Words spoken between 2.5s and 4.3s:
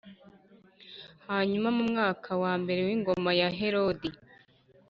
mbere w’ingoma ya Herodi